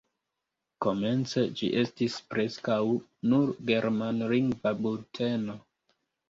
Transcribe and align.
Komence 0.85 1.43
ĝi 1.59 1.69
estis 1.81 2.15
preskaŭ 2.35 2.79
nur 3.35 3.53
germanlingva 3.69 4.75
bulteno. 4.81 5.59